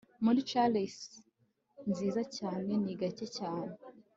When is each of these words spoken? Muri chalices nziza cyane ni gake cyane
Muri 0.23 0.39
chalices 0.49 1.09
nziza 1.89 2.21
cyane 2.37 2.71
ni 2.83 2.93
gake 2.99 3.27
cyane 3.37 3.73